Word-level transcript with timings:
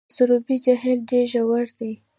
د 0.09 0.11
سروبي 0.17 0.55
جهیل 0.65 0.99
ډیر 1.09 1.25
ژور 1.31 1.67
دی 1.79 1.93